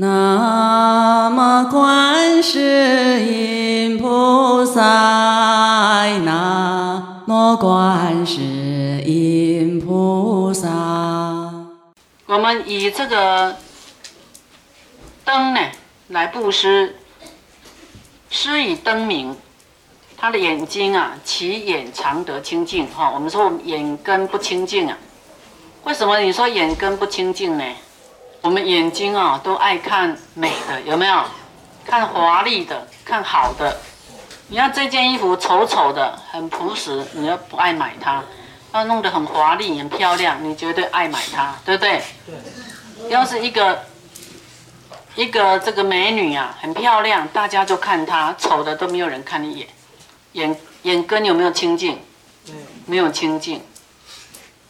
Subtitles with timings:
[0.00, 4.80] 南无观世音菩萨，
[6.22, 10.68] 南无观世音菩萨。
[12.26, 13.56] 我们以这个
[15.24, 15.60] 灯呢
[16.06, 16.94] 来布施，
[18.30, 19.36] 施以灯明，
[20.16, 23.10] 他的眼睛啊，其眼常得清净哈。
[23.12, 24.96] 我们说眼根不清净啊，
[25.82, 27.64] 为什么你说眼根不清净呢？
[28.40, 31.24] 我们眼睛啊，都爱看美的，有没有？
[31.84, 33.76] 看华丽的，看好的。
[34.48, 38.22] 你看这件衣服丑丑的，很朴实，你又不爱买它；
[38.72, 42.02] 要弄得很华丽、很漂亮，你绝对爱买它，对不对？
[42.26, 43.10] 对。
[43.10, 43.84] 要是一个
[45.14, 49.68] 一个这个美女啊，很漂亮，大家就看她；丑的都没有人看一眼。
[50.32, 51.98] 眼眼根有没有清净？
[52.86, 53.62] 没有清净。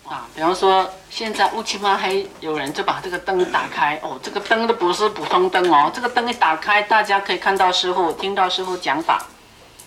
[0.09, 9.23] 啊，比方说现在乌漆嘛黑，有人就把这个灯打开哦，这个灯都不是普通灯哦，这个灯一打开，大家可以看到师傅，听到师傅讲法，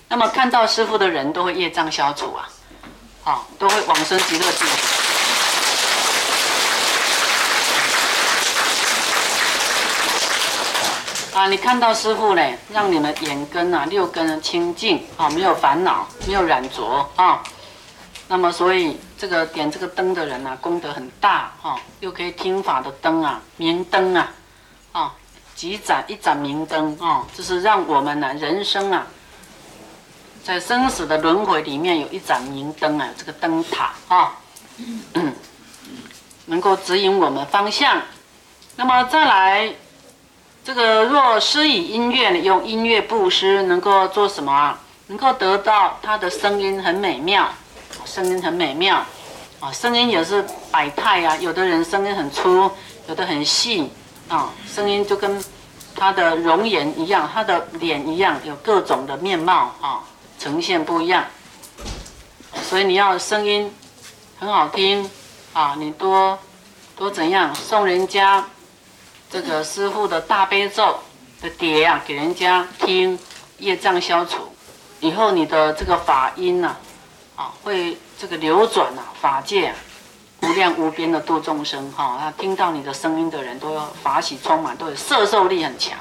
[0.09, 2.47] 那么看到师傅的人都会业障消除啊，
[3.23, 4.67] 好，都会往生极乐境。
[11.33, 17.41] 啊，你看到师傅嘞，让你们眼根啊、六根清净啊，没有烦恼，没有染着啊。
[18.31, 24.31] 那么，所以这个点这个灯的人呢，功德很大哈，又可以听法的灯啊，明灯啊，
[24.93, 25.13] 啊，
[25.53, 29.05] 几盏一盏明灯啊，就是让我们呢人生啊，
[30.45, 34.37] 在生死的轮回里面有一盏明灯啊，这个灯塔啊，
[36.47, 38.01] 能够指引我们方向。
[38.77, 39.73] 那么再来，
[40.63, 44.79] 这个若施以音乐，用音乐布施，能够做什么啊？
[45.07, 47.49] 能够得到它的声音很美妙。
[48.05, 49.05] 声音很美妙，
[49.59, 51.35] 啊，声音也是百态啊。
[51.37, 52.69] 有的人声音很粗，
[53.07, 53.91] 有的很细，
[54.27, 55.43] 啊，声音就跟
[55.95, 60.03] 他的容颜一样，他的脸一样，有各种的面貌啊，
[60.39, 61.25] 呈现不一样。
[62.69, 63.71] 所以你要声音
[64.39, 65.09] 很好听
[65.53, 66.37] 啊，你多
[66.95, 68.45] 多怎样送人家
[69.29, 70.99] 这个师傅的大悲咒
[71.41, 73.17] 的碟啊，给人家听，
[73.57, 74.39] 业障消除，
[74.99, 76.75] 以后你的这个法音呐。
[77.63, 79.73] 会这个流转啊，法界
[80.41, 85.97] 无量无边的度众生哈，他听到你的声音的人都有法喜充满，都有摄受力很强。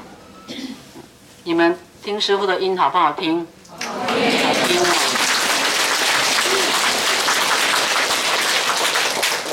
[1.44, 3.46] 你们听师傅的音好不好听？
[3.68, 3.76] 好
[4.66, 4.84] 听。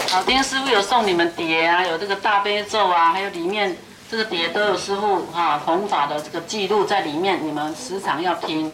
[0.10, 3.78] 好听，师傅有送你们碟啊，有这个大悲咒啊，还有里面
[4.10, 8.72] 这个碟都有师傅哈弘法的这个记录在里面，你们时常要听。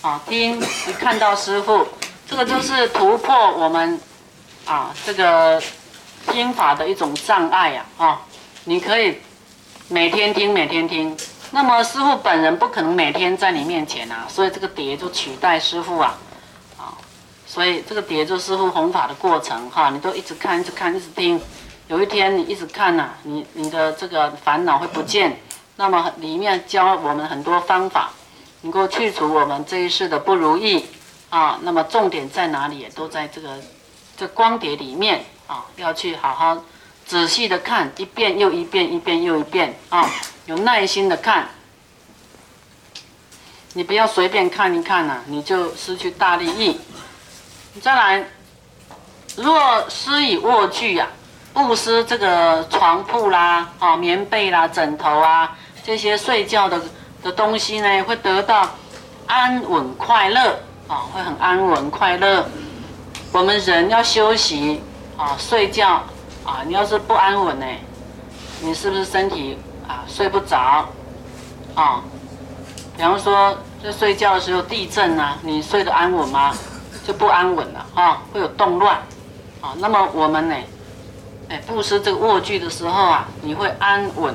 [0.00, 1.86] 好听，一看到师傅。
[2.30, 4.00] 这个就是突破我们
[4.64, 5.60] 啊这个
[6.30, 8.20] 心法的一种障碍呀啊！
[8.62, 9.18] 你可以
[9.88, 11.16] 每天听，每天听。
[11.50, 16.16] 那么师傅本人不可能每天在你面前啊，所以这个碟就取代师傅啊
[16.78, 16.94] 啊！
[17.48, 21.42] 所以这个碟就师傅弘法的过程哈，你都一直看，一直看，一直听。
[21.88, 25.36] 有一天你一直看呐，你你的这个烦恼会不见。
[25.74, 28.10] 那么里面教我们很多方法，
[28.60, 30.86] 能够去除我们这一世的不如意。
[31.30, 32.78] 啊，那么重点在哪里？
[32.78, 33.56] 也都在这个
[34.16, 36.62] 这光碟里面啊，要去好好
[37.06, 40.10] 仔细的看一遍又一遍，一遍又一遍啊，
[40.46, 41.48] 有耐心的看。
[43.74, 46.80] 你不要随便看一看呐，你就失去大利益。
[47.80, 48.24] 再来，
[49.36, 51.06] 若施以卧具呀，
[51.54, 56.82] 布施这个床铺啦、啊棉被啦、枕头啊这些睡觉的
[57.22, 58.68] 的东西呢，会得到
[59.26, 60.58] 安稳快乐。
[60.90, 62.44] 啊，会很安稳快乐。
[63.30, 64.82] 我们人要休息
[65.16, 66.02] 啊，睡觉
[66.44, 66.64] 啊。
[66.66, 67.66] 你要是不安稳呢，
[68.60, 69.56] 你是不是身体
[69.86, 70.88] 啊睡不着
[71.76, 72.02] 啊？
[72.96, 76.52] 比方说在睡觉的时候地震啊，你睡得安稳吗？
[77.06, 78.96] 就不安稳了啊，会有动乱
[79.60, 79.72] 啊。
[79.76, 80.56] 那么我们呢，
[81.50, 84.34] 哎，布施这个卧具的时候啊，你会安稳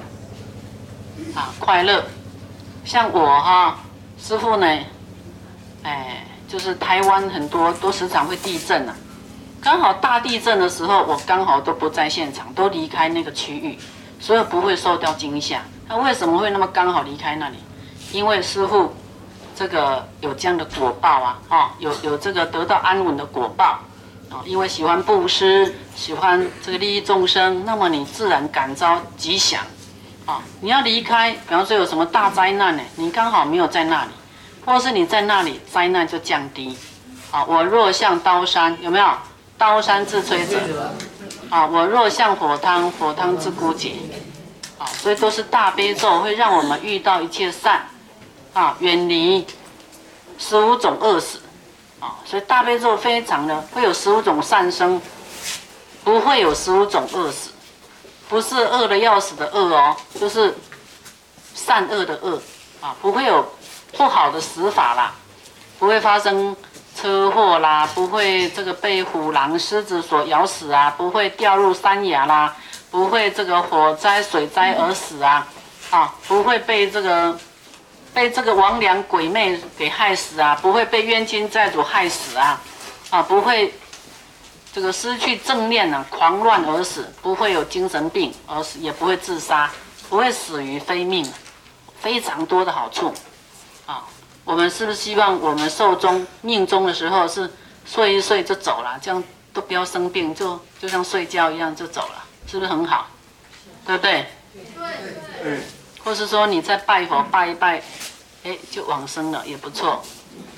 [1.35, 2.01] 啊，快乐。
[2.85, 3.77] 像我哈，
[4.18, 4.65] 师傅呢，
[5.83, 6.25] 哎。
[6.47, 8.95] 就是台湾很多都时常会地震啊，
[9.62, 13.77] 刚好大地震的时候，我刚好都不在现场，都离开那个区域，
[14.19, 15.62] 所以不会受到惊吓。
[15.88, 17.57] 那为什么会那么刚好离开那里？
[18.12, 18.94] 因为师傅
[19.56, 23.80] 这个有这样的果报啊，啊，有有这个得到安稳的果报
[24.30, 29.62] 啊，因为喜欢布施，喜欢这个利益众生，那么你自然感召吉祥
[30.25, 30.42] 啊。
[30.62, 32.83] 你要离开，比方说有什么大灾难呢？
[32.95, 34.12] 你刚好没有在那里。
[34.65, 36.75] 或是你在那里，灾难就降低。
[37.31, 39.07] 啊，我若像刀山，有没有？
[39.57, 40.59] 刀山自摧折。
[41.50, 43.94] 啊，我若像火汤，火汤自枯竭。
[44.77, 47.88] 啊，所以都是大悲咒会让我们遇到一切善，
[48.53, 49.47] 啊，远离
[50.38, 51.39] 十五种恶死，
[52.01, 55.01] 啊，所以大悲咒非常的会有十五种善生，
[56.03, 57.51] 不会有十五种恶死，
[58.27, 60.53] 不是饿的要死的饿哦，就是
[61.53, 62.41] 善恶的恶，
[62.81, 63.47] 啊，不会有
[63.97, 65.13] 不好的死法啦，
[65.80, 66.56] 不会发生
[66.95, 72.56] 车祸啦，不会这个被虎狼狮子所咬死啊，不会掉入山崖啦。
[72.92, 75.45] 不会这个火灾、水灾而死啊，
[75.89, 77.38] 啊，不会被这个
[78.13, 82.62] 被这个亡良鬼魅给害死啊，不会被冤亲债主害死啊，
[83.09, 83.74] 啊，不会
[84.71, 89.69] 这个失去正念啊，狂乱而死，不会有精神病而死，也不会自杀，
[90.07, 91.30] 不会死于非命，
[92.00, 93.13] 非常多的好处
[93.85, 94.03] 啊。
[94.43, 97.51] 我们是不是希望我们寿终命终的时候是
[97.83, 102.23] 睡一睡就走了，这样都不要生病，就就像睡觉一样就走了？
[102.45, 103.07] 是不是很好？
[103.87, 104.27] 对不对？
[104.53, 104.85] 对。
[105.43, 105.61] 嗯，
[106.03, 107.81] 或是说你在拜佛拜一拜，
[108.43, 110.03] 哎，就往生了也不错。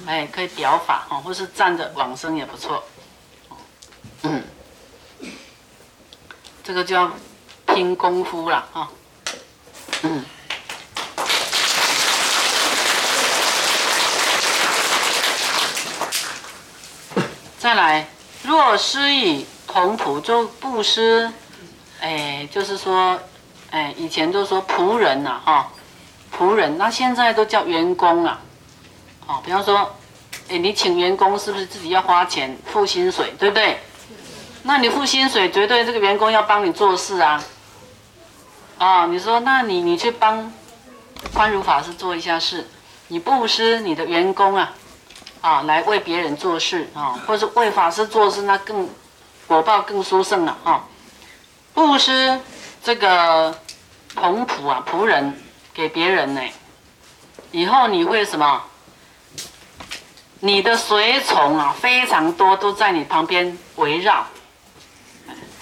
[0.05, 2.83] 哎，可以表法哦，或是站着往生也不错。
[4.23, 4.43] 嗯，
[6.61, 7.09] 这个就要
[7.67, 8.89] 拼功夫了啊。
[10.03, 10.25] 嗯。
[17.67, 18.07] 再来，
[18.43, 21.29] 若施以同仆，就布施。
[21.99, 23.19] 哎，就是说，
[23.71, 25.69] 哎，以前都说仆人呐，哈，
[26.33, 28.39] 仆人，那现在都叫员工了，
[29.25, 29.93] 哦，比方说，
[30.47, 33.81] 哎，你请员工是不是自己要花钱付薪水，对不对？
[34.63, 37.43] 那你付薪水，绝对这个员工要帮你做事啊，
[38.77, 40.53] 啊，你说，那你你去帮
[41.33, 42.65] 宽如法师做一下事，
[43.09, 44.73] 你布施你的员工啊，
[45.47, 48.89] 啊，来为别人做事啊，或者为法师做事，那更
[49.47, 50.83] 果报更殊胜了啊。
[51.73, 52.37] 布施
[52.83, 53.53] 这个
[54.13, 55.41] 仆仆啊仆人
[55.73, 56.41] 给别人呢，
[57.51, 58.61] 以后你会什么？
[60.41, 64.27] 你的随从啊非常多，都在你旁边围绕。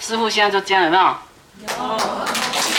[0.00, 1.04] 师傅现在就这样有没有？
[1.04, 2.75] 有。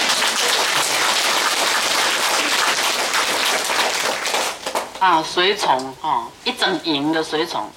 [5.00, 7.70] 啊，随从啊，一整营的随从，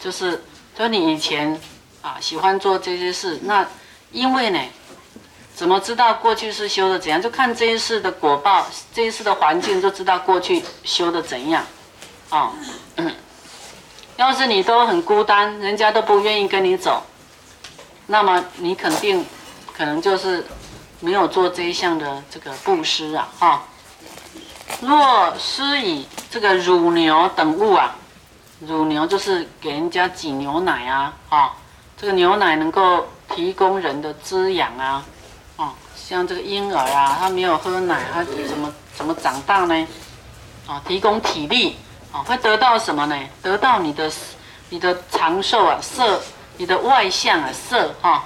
[0.00, 0.42] 就是，
[0.76, 1.60] 就你以前
[2.00, 3.66] 啊喜欢做这些事，那。
[4.14, 4.60] 因为呢，
[5.54, 7.22] 怎么知道过去是修的怎样？
[7.22, 11.64] 就看这一世的果报，这一世的环境就知道过去修的怎样。
[12.28, 12.52] 啊，
[14.18, 17.02] 要是你都很孤单，人家都不愿意跟你走，
[18.06, 19.24] 那么你肯定
[19.74, 20.46] 可能就是
[21.00, 23.32] 没有做这一项的这个布施啊。
[23.38, 23.64] 哈，
[24.80, 27.94] 若施以这个乳牛等物啊，
[28.60, 31.52] 乳牛就是给人家挤牛奶啊，啊，
[31.96, 33.06] 这个牛奶能够。
[33.34, 35.02] 提供人的滋养啊，
[35.56, 39.88] 哦，像这个婴儿啊，他没有喝奶，他怎么怎么长大呢？
[40.66, 41.78] 啊，提供体力，
[42.12, 43.18] 啊，会得到什么呢？
[43.40, 44.12] 得到你的
[44.68, 46.20] 你的长寿啊，色，
[46.58, 48.24] 你的外相啊，色哈，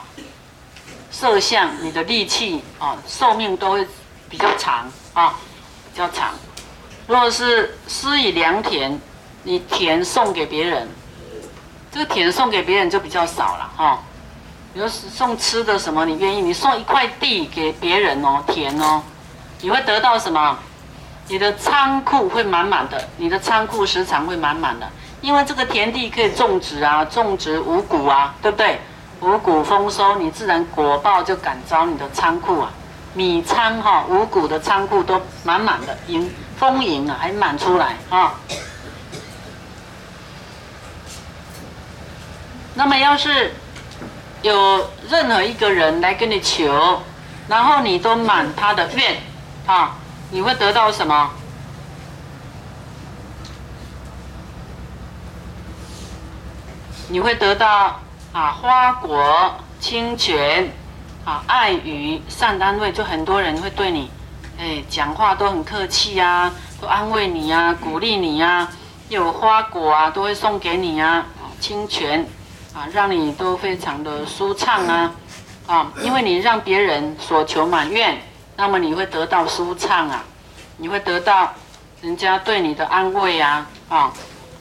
[1.13, 3.87] 色相，你的力气啊，寿命都会
[4.29, 5.39] 比较长啊，
[5.97, 6.31] 较长。
[7.07, 9.01] 若是施以良田，
[9.45, 10.89] 你田送给别人，
[11.91, 14.03] 这个田送给别人就比较少了哈。
[14.75, 16.43] 比如送吃的什么，你愿意？
[16.43, 19.03] 你送一块地给别人哦，田哦，
[19.63, 20.59] 你会得到什么？
[21.29, 24.87] 你的仓库会满满的，你的仓库时常会满满的，
[25.21, 28.79] 因为这个田地可以种植啊，种植五谷啊，对不对？
[29.21, 32.71] 五谷丰收，你自然果报就感召你的仓库啊，
[33.17, 38.35] 米仓哈，五谷的仓库都满满的，盈丰盈啊，还满出来啊。
[42.75, 43.53] 那么要是。
[44.43, 47.03] 有任何一个人来跟你求，
[47.49, 49.17] 然后你都满他的愿，
[49.67, 49.97] 啊，
[50.31, 51.31] 你会得到什么？
[57.09, 57.99] 你会得到
[58.33, 60.71] 啊花果、清泉、
[61.27, 64.09] 啊爱语、善安慰，就很多人会对你，
[64.61, 68.69] 哎，讲话都很客气呀，都安慰你呀，鼓励你呀，
[69.09, 71.27] 有花果啊，都会送给你呀，
[71.61, 72.25] 清泉。
[72.73, 75.11] 啊，让你都非常的舒畅啊，
[75.67, 78.21] 啊，因为你让别人所求满愿，
[78.55, 80.23] 那么你会得到舒畅啊，
[80.77, 81.53] 你会得到
[82.03, 84.13] 人家对你的安慰啊，啊，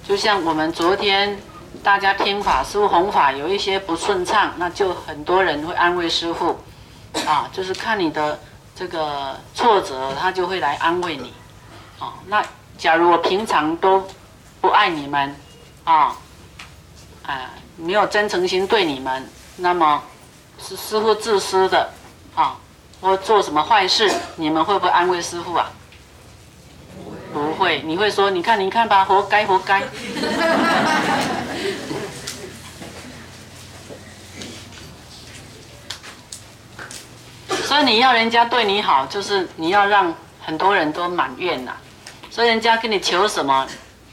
[0.07, 1.37] 就像我们昨天
[1.85, 6.59] 大家听法师傅弘法有一些不顺畅，那就很多人会安慰师傅，
[7.27, 8.39] 啊，就是看你的
[8.75, 11.31] 这个挫折，他就会来安慰你，
[11.99, 12.43] 啊，那
[12.75, 14.03] 假如我平常都
[14.59, 15.35] 不爱你们，
[15.83, 16.15] 啊，
[17.23, 17.51] 啊。
[17.77, 20.01] 没有真诚心对你们，那么
[20.57, 21.89] 是师傅自私的，
[22.33, 22.55] 啊，
[22.99, 25.69] 我做什么坏事，你们会不会安慰师傅啊？
[27.31, 29.83] 不会，你会说，你看，你看吧，活该，活该。
[37.65, 41.73] 所以你要人家对你好，就是你要让很多人都满愿呐。
[42.29, 43.67] 所以人家跟你求什么，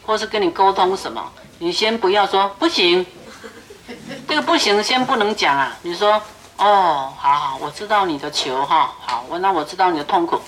[0.07, 1.23] 或是跟你沟通什么，
[1.59, 3.05] 你先不要说不行，
[4.27, 5.77] 这个不行先不能讲啊。
[5.83, 6.13] 你说
[6.57, 10.41] 哦，好好，我知道你的求哈，好，我那我知道你的痛苦。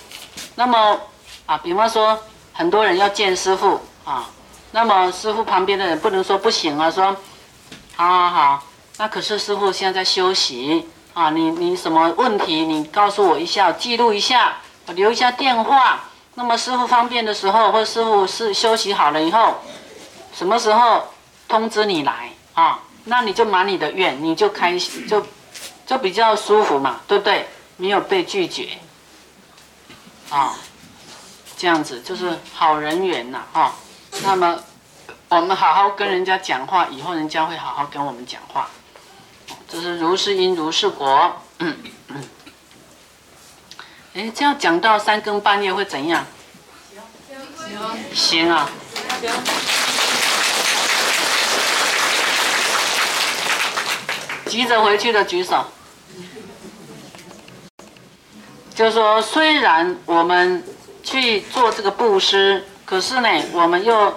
[0.55, 0.99] 那么
[1.47, 2.19] 啊，比方说
[2.53, 4.31] 很多人要见师傅啊，
[4.71, 7.15] 那么师傅旁边的人不能说不行啊，说
[7.97, 8.63] 好好好，
[8.97, 10.89] 那可是师傅现在在休息。
[11.15, 12.67] 啊，你你什么问题？
[12.67, 14.57] 你告诉我一下，记录一下，
[14.89, 16.05] 留一下电话。
[16.35, 19.55] 那么师傅方便的时候，或师傅是休息好了以后，
[20.35, 21.09] 什么时候
[21.47, 22.81] 通知你来啊？
[23.05, 25.25] 那你就满你的愿，你就开心，就
[25.87, 27.49] 就比较舒服嘛，对不对？
[27.77, 28.69] 没有被拒绝，
[30.31, 30.55] 啊，
[31.57, 33.73] 这样子就是好人缘呐，哈。
[34.25, 34.59] 那么
[35.29, 38.69] 我们好好跟人家讲话，以后人家会好好跟我们讲话。
[39.75, 41.35] 就是如是因如是果。
[41.59, 41.77] 嗯
[42.07, 42.25] 嗯。
[44.15, 46.25] 哎，这样讲到三更半夜会怎样？
[48.15, 48.71] 行啊。
[54.47, 55.65] 急着回去的举手。
[58.77, 60.63] 就说，虽然我们
[61.03, 64.15] 去做这个布施，可是呢，我们又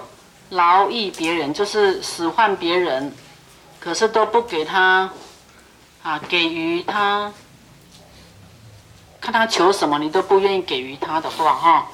[0.50, 3.12] 劳役别人，就是使唤别人，
[3.80, 5.10] 可是都不给他。
[6.08, 7.30] 啊，给予他，
[9.20, 11.86] 看他求什么，你都不愿意给予他的话，哈。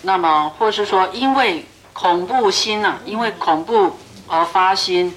[0.00, 3.94] 那么，或是说，因为恐怖心呐，因为恐怖
[4.26, 5.14] 而发心，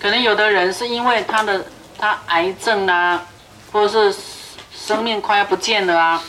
[0.00, 1.64] 可能有的人是因为他的
[1.96, 3.24] 他癌症啊，
[3.70, 4.18] 或者是
[4.74, 6.20] 生命快要不见了啊，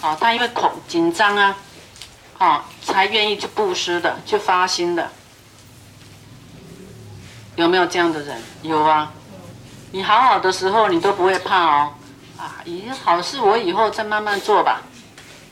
[0.00, 1.56] 啊，他因为恐紧张啊，
[2.38, 5.10] 啊，才愿意去布施的，去发心的。
[7.58, 8.40] 有没有这样的人？
[8.62, 9.10] 有啊，
[9.90, 11.92] 你好好的时候你都不会怕哦，
[12.38, 14.80] 啊，咦，好事我以后再慢慢做吧。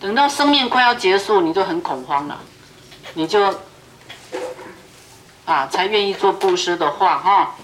[0.00, 2.38] 等到生命快要结束，你就很恐慌了，
[3.14, 3.52] 你就
[5.46, 7.56] 啊才愿意做布施的话哈。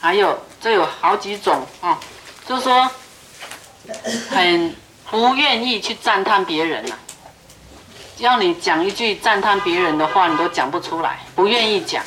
[0.00, 2.00] 还有这有好几种啊，
[2.46, 2.90] 就是说
[4.30, 4.74] 很
[5.10, 6.94] 不愿意去赞叹别人呐，
[8.16, 12.02] 要你讲一句赞叹别人的话，你都讲不出来，不愿意讲。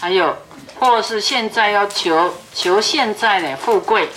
[0.00, 0.36] 还有，
[0.78, 4.08] 或是现在要求求现在的富贵，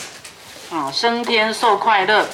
[0.69, 2.27] 啊，升天受快乐，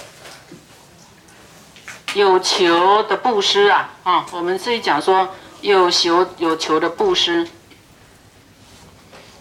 [2.14, 5.30] 有求的布施啊，啊，我们这里讲说
[5.62, 7.48] 有求有求的布施，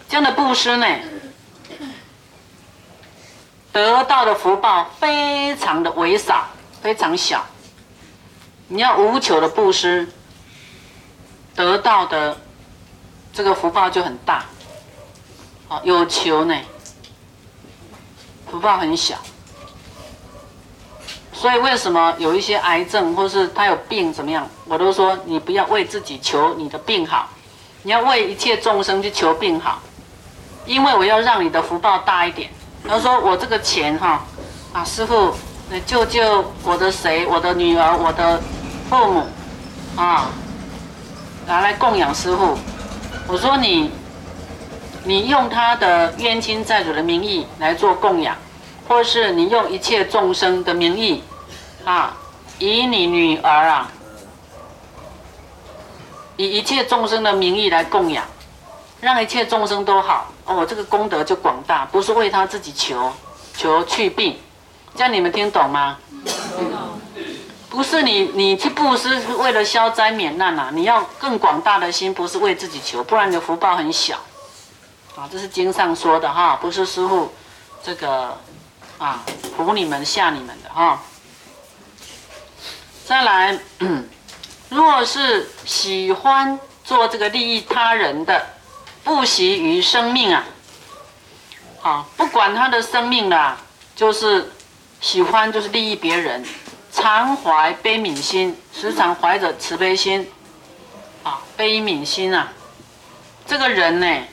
[0.07, 0.87] 这样的布施呢，
[3.73, 6.47] 得到的福报非常的微少，
[6.81, 7.45] 非常小。
[8.69, 10.07] 你要无求的布施，
[11.53, 12.37] 得到的。
[13.37, 14.43] 这个福报就很大，
[15.67, 16.55] 好有求呢，
[18.49, 19.15] 福报很小。
[21.31, 27.29] 所以为什么有一些癌症，或是他有病怎么样，我都说你不要为自己求你的病好，
[27.83, 29.83] 你要为一切众生去求病好，
[30.65, 32.49] 因为我要让你的福报大一点。
[32.87, 34.25] 他说我这个钱哈，
[34.73, 35.31] 啊师傅，
[35.85, 38.41] 救救我的谁，我的女儿，我的
[38.89, 39.27] 父母，
[39.95, 40.31] 啊，
[41.45, 42.57] 拿来供养师傅。
[43.29, 43.91] 我说你，
[45.03, 48.33] 你用他的冤亲债主的名义来做供养，
[48.87, 51.21] 或是你用一切众生的名义，
[51.83, 52.15] 啊，
[52.57, 53.91] 以你女儿啊，
[56.37, 58.23] 以一切众生的名义来供养，
[59.01, 63.11] 让一切众生都好，哦，这个功德就广大，不是为他自己求，
[63.57, 64.37] 求去病，
[64.95, 65.97] 这样你们听懂吗？
[67.77, 70.71] 不是你，你去布施是为了消灾免难呐！
[70.73, 74.17] 你要更广大的心，不是为自己求，不然你的福报很小。
[75.15, 77.31] 啊，这是经上说的哈，不是师傅
[77.83, 78.35] 这个
[78.97, 79.23] 啊
[79.55, 80.99] 唬你们吓你们的哈。
[83.05, 83.59] 再来，
[84.69, 88.43] 若是喜欢做这个利益他人的，
[89.03, 90.43] 不惜于生命啊，
[91.83, 93.55] 啊，不管他的生命啦，
[93.95, 94.51] 就是
[94.99, 96.43] 喜欢就是利益别人。
[96.97, 100.27] 常怀悲悯心，时常怀着慈悲心，
[101.23, 102.51] 啊，悲悯心啊，
[103.45, 104.23] 这个人呢，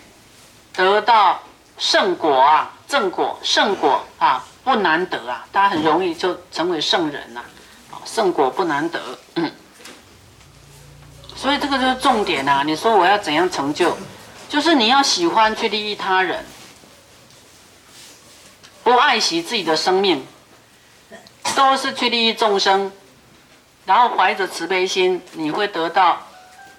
[0.72, 1.38] 得到
[1.76, 7.42] 圣果啊，正果、圣果啊，不难得啊，他很容易就成为圣人呐，
[7.92, 8.98] 啊，圣果不难得，
[11.36, 12.62] 所以这个就是重点啊。
[12.64, 13.94] 你说我要怎样成就，
[14.48, 16.42] 就是你要喜欢去利益他人，
[18.82, 20.26] 不爱惜自己的生命，
[21.56, 22.90] 都是去利益众生，
[23.86, 26.18] 然后怀着慈悲心，你会得到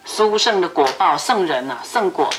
[0.06, 2.30] 殊胜的果报，圣人呐，圣果，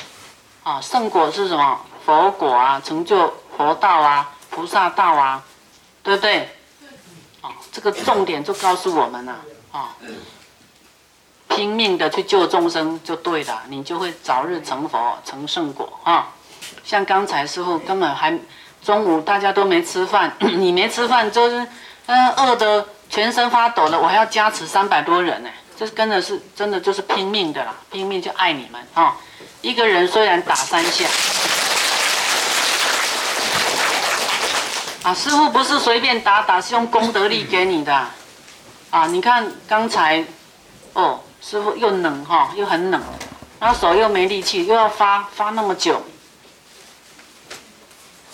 [0.63, 1.79] 啊，圣果是什么？
[2.05, 5.43] 佛果啊，成就佛道啊，菩萨道啊，
[6.01, 6.49] 对不对？
[7.41, 9.35] 啊，这个重点就告诉我们了，
[9.71, 9.95] 啊，
[11.49, 16.29] 拼命的去救众生就对了，你就会早日成佛，成圣果啊。
[16.83, 18.37] 像刚才师傅根本还
[18.83, 21.67] 中午大家都没吃饭， 你没吃饭就是
[22.07, 29.15] 嗯饿的全身发抖了，我还要加持三百多人呢，这真的是真的就是拼命的啦，拼命就爱你们啊。
[29.61, 31.05] 一个人虽然打三下。
[35.03, 38.07] 啊，师傅不是随便打打，是用功德力给你的。
[38.89, 40.23] 啊，你看刚才，
[40.93, 43.01] 哦，师傅又冷哈，又很冷，
[43.59, 46.01] 然后手又没力气，又要发发那么久，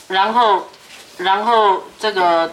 [0.08, 0.68] 然后，
[1.18, 2.51] 然后这个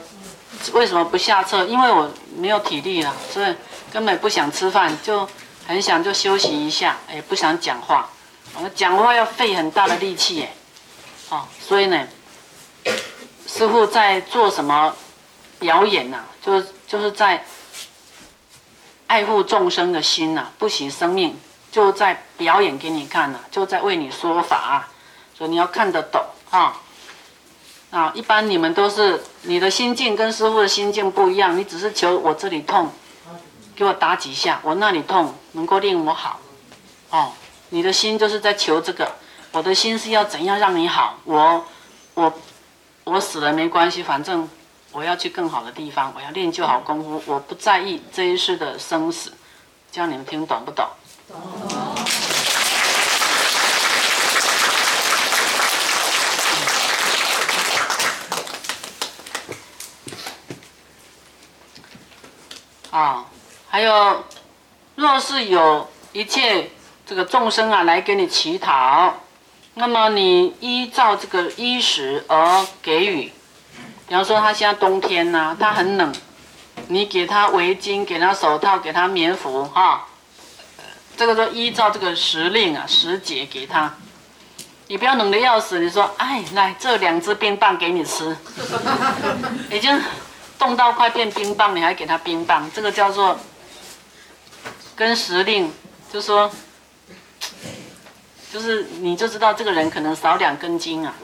[0.72, 1.64] 为什么不下车？
[1.64, 3.54] 因为我没有体力了，所以
[3.92, 5.28] 根本不想吃饭，就
[5.66, 8.08] 很想就休息一下，哎，不想讲话，
[8.54, 10.52] 我讲话要费很大的力气，耶，
[11.30, 12.06] 哦，所以呢。
[13.52, 14.94] 师傅在做什么
[15.58, 16.24] 表演呢？
[16.40, 17.44] 就就是在
[19.08, 21.36] 爱护众生的心呐，不惜生命，
[21.72, 24.88] 就在表演给你看呐，就在为你说法，
[25.36, 26.80] 所以你要看得懂啊。
[27.90, 32.90] 啊，一般你们都是你的心境跟师傅的心境不一样，你只是求我这里痛，
[33.74, 36.40] 给我打几下，我那里痛能够令我好，
[37.10, 37.32] 哦，
[37.70, 39.10] 你的心就是在求这个，
[39.52, 41.64] 我的心是要怎样让你好，我
[42.14, 42.32] 我。
[43.04, 44.48] 我死了没关系，反正
[44.92, 49.32] 我要去更好的地方，我要练就好功夫，我不在意这一世的生死。
[49.90, 50.86] 这样你们听懂不懂？
[51.26, 52.19] 懂。
[62.90, 63.24] 啊，
[63.68, 64.24] 还有，
[64.96, 66.70] 若是有一切
[67.06, 69.14] 这个众生啊来给你乞讨。
[69.74, 73.32] 那么你依照这个衣食而给予，
[74.08, 76.12] 比方说他现在冬天呐，他很冷，
[76.88, 80.06] 你给他围巾，给他手套，给他棉服，哈，
[81.16, 83.94] 这个就依照这个时令啊时节给他。
[84.88, 88.36] 你不要冷的要死，你说，哎，来这两只冰棒给你吃，
[89.70, 90.02] 已经
[90.60, 93.36] 冻到快变冰棒，你还给他冰棒，这个叫做
[94.94, 95.72] 跟时令，
[96.12, 96.48] 就说。
[98.52, 101.14] 就是你就知道这个人可能少两根筋啊，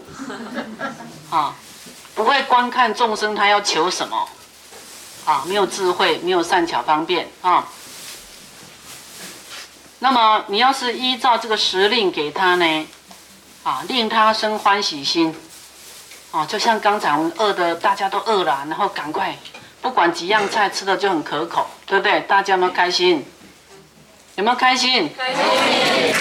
[1.28, 1.56] 啊，
[2.14, 4.28] 不会观看众生他要求什么，
[5.24, 7.66] 啊，没有智慧，没有善巧方便啊。
[9.98, 12.86] 那么你要是依照这个时令给他呢，
[13.64, 15.34] 啊，令他生欢喜心，
[16.36, 19.34] 啊，就像刚才我们饿的大家都饿了，然后赶快
[19.80, 22.20] 不管几样菜吃的就很可口，对不对？
[22.20, 23.24] 大家有没有开心？
[24.34, 25.10] 有没有开心？
[25.16, 26.14] 开心。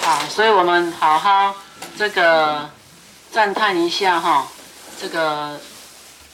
[0.00, 1.54] 好，所以我们好好
[1.98, 2.70] 这个
[3.30, 4.46] 赞叹一下哈，
[4.98, 5.60] 这个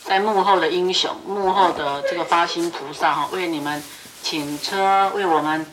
[0.04, 3.82] 在幕后的英雄，幕后的这个发心菩萨哈，为你们
[4.22, 5.66] 请车，为我们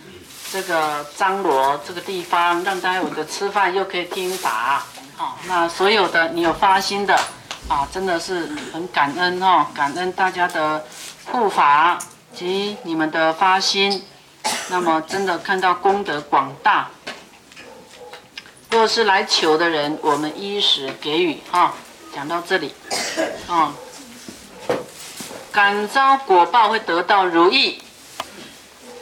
[0.52, 4.84] 这个张罗这个地方，让大家有的吃饭又可以听法。
[5.16, 7.16] 好，那所有的你有发心的
[7.70, 10.86] 啊，真的是很感恩哈，感恩大家的
[11.32, 11.98] 护法
[12.36, 14.04] 及你们的发心，
[14.70, 16.90] 那么真的看到功德广大。
[18.70, 21.74] 若是来求的人，我们衣食给予哈。
[22.14, 22.74] 讲到这里，
[23.48, 23.74] 啊，
[25.50, 27.82] 感召果报会得到如意。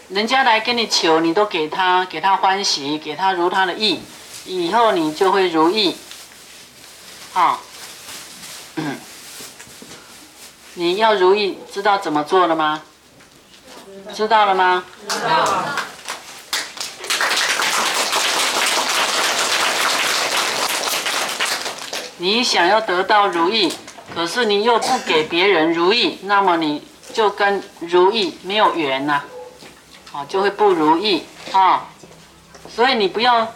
[0.10, 4.02] 人家来跟你求，你都给他，给他欢喜，给他如他的意，
[4.46, 5.96] 以后你就会如意。
[7.32, 7.60] 好，
[10.74, 12.82] 你要如意，知道怎么做了吗？
[14.12, 14.84] 知道了吗？
[15.08, 15.66] 知道。
[22.18, 23.72] 你想要得到如意，
[24.16, 29.22] 可是你又不给别人如意，那么你就跟如意没有缘呐，
[30.28, 31.86] 就会不如意啊。
[32.70, 33.48] 所以你不要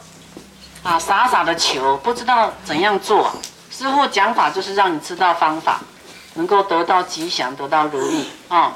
[0.84, 3.32] 啊傻傻的求，不知道怎样做。
[3.70, 5.82] 师傅讲法就是让你知道方法，
[6.36, 8.74] 能够得到吉祥，得到如意啊。